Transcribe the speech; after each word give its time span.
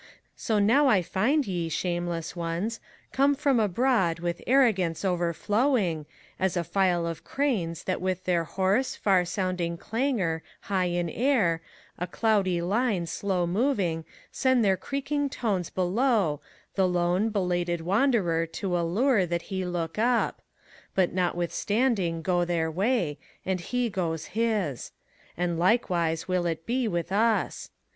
So 0.35 0.57
now 0.57 0.87
I 0.87 1.03
find 1.03 1.45
ye, 1.45 1.69
shameless 1.69 2.35
ones, 2.35 2.79
come 3.11 3.35
from 3.35 3.59
abroad 3.59 4.17
With 4.17 4.41
arrogance 4.47 5.05
overflowing, 5.05 6.07
as 6.39 6.57
a 6.57 6.63
file 6.63 7.05
of 7.05 7.23
cranes 7.23 7.83
That 7.83 8.01
with 8.01 8.23
their 8.23 8.43
hoarse, 8.45 8.95
far 8.95 9.25
sounding 9.25 9.77
clangor 9.77 10.41
high 10.61 10.85
in 10.85 11.07
air, 11.07 11.61
ACT 11.99 12.15
III. 12.15 12.21
141 12.63 12.87
A 12.87 12.95
dondy 12.97 13.01
liney 13.03 13.07
slow 13.07 13.45
moTing, 13.45 14.03
send 14.31 14.65
their 14.65 14.75
creakmg 14.75 15.29
tones 15.29 15.69
Belowy 15.69 16.39
the 16.73 16.87
k>ney 16.89 17.29
belated 17.31 17.81
wanderer 17.81 18.47
to 18.47 18.75
allure 18.75 19.27
That 19.27 19.41
he 19.53 19.63
look 19.65 19.99
up; 19.99 20.41
but, 20.95 21.13
nothwithstanding, 21.13 22.23
go 22.23 22.43
their 22.43 22.71
way, 22.71 23.19
And 23.45 23.59
he 23.61 23.87
goes 23.91 24.25
his: 24.33 24.93
and 25.37 25.59
likewise 25.59 26.23
wiU 26.25 26.51
it 26.51 26.65
be, 26.65 26.87
with 26.87 27.13
ns. 27.13 27.69